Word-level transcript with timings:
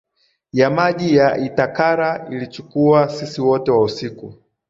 ya 0.53 0.69
maji 0.69 1.15
ya 1.15 1.37
Itacara 1.37 2.27
Ilichukua 2.31 3.09
sisi 3.09 3.41
wote 3.41 3.71
wa 3.71 3.89
siku 3.89 4.33